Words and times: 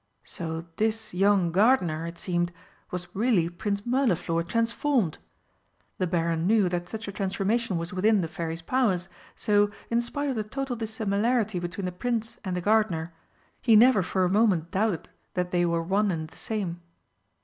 So 0.23 0.65
this 0.77 1.13
young 1.13 1.51
gardener, 1.51 2.07
it 2.07 2.17
seemed, 2.17 2.51
was 2.89 3.15
really 3.15 3.49
Prince 3.49 3.85
Mirliflor 3.85 4.41
transformed! 4.41 5.19
The 5.99 6.07
Baron 6.07 6.47
knew 6.47 6.67
that 6.69 6.89
such 6.89 7.07
a 7.07 7.11
transformation 7.11 7.77
was 7.77 7.93
within 7.93 8.21
the 8.21 8.27
Fairy's 8.27 8.63
powers, 8.63 9.09
so, 9.35 9.69
in 9.91 10.01
spite 10.01 10.31
of 10.31 10.35
the 10.35 10.43
total 10.43 10.75
dissimilarity 10.75 11.59
between 11.59 11.85
the 11.85 11.91
Prince 11.91 12.39
and 12.43 12.55
the 12.55 12.61
Gardener, 12.61 13.13
he 13.61 13.75
never 13.75 14.01
for 14.01 14.23
a 14.23 14.27
moment 14.27 14.71
doubted 14.71 15.07
that 15.35 15.51
they 15.51 15.67
were 15.67 15.83
one 15.83 16.09
and 16.09 16.29
the 16.29 16.35
same. 16.35 16.81